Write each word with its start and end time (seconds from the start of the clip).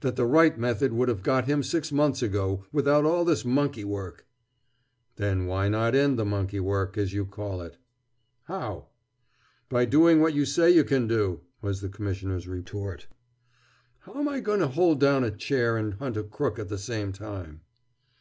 "That 0.00 0.16
the 0.16 0.26
right 0.26 0.58
method 0.58 0.92
would've 0.92 1.22
got 1.22 1.44
him 1.44 1.62
six 1.62 1.92
months 1.92 2.20
ago, 2.20 2.64
without 2.72 3.04
all 3.04 3.24
this 3.24 3.44
monkey 3.44 3.84
work!" 3.84 4.26
"Then 5.14 5.46
why 5.46 5.68
not 5.68 5.94
end 5.94 6.18
the 6.18 6.24
monkey 6.24 6.58
work, 6.58 6.98
as 6.98 7.12
you 7.12 7.24
call 7.24 7.62
it?" 7.62 7.76
"How?" 8.46 8.88
"By 9.68 9.84
doing 9.84 10.20
what 10.20 10.34
you 10.34 10.44
say 10.46 10.68
you 10.72 10.82
can 10.82 11.06
do!" 11.06 11.42
was 11.60 11.80
the 11.80 11.88
Commissioner's 11.88 12.48
retort. 12.48 13.06
"How'm 14.00 14.26
I 14.28 14.40
going 14.40 14.58
to 14.58 14.66
hold 14.66 14.98
down 14.98 15.22
a 15.22 15.30
chair 15.30 15.76
and 15.76 15.94
hunt 15.94 16.16
a 16.16 16.24
crook 16.24 16.58
at 16.58 16.66
the 16.68 16.76
same 16.76 17.12
time?" 17.12 17.60